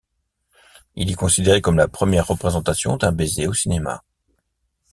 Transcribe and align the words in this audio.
Il 0.95 1.11
est 1.11 1.13
considéré 1.13 1.61
comme 1.61 1.77
la 1.77 1.87
première 1.87 2.25
représentation 2.25 2.97
d'un 2.97 3.11
baiser 3.11 3.45
au 3.45 3.53
cinéma. 3.53 4.03